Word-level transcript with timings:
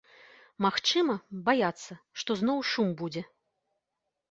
Магчыма, 0.65 1.15
баяцца, 1.51 1.99
што 2.23 2.39
зноў 2.41 2.59
шум 2.73 2.89
будзе. 3.05 3.27